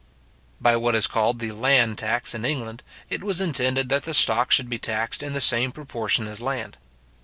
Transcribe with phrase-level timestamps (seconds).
[0.59, 4.49] By what is called the land tax in England, it was intended that the stock
[4.51, 6.77] should be taxed in the same proportion as land.